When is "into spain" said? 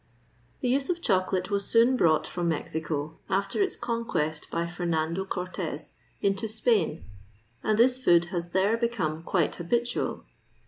6.21-7.03